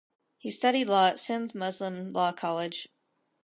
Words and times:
He 0.39 0.49
studied 0.49 0.85
law 0.85 1.09
at 1.09 1.19
Sindh 1.19 1.53
Muslim 1.53 2.09
Law 2.09 2.31
College. 2.31 2.89